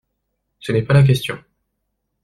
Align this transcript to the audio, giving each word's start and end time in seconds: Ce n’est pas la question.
Ce 0.59 0.71
n’est 0.71 0.81
pas 0.81 0.95
la 0.95 1.03
question. 1.03 1.37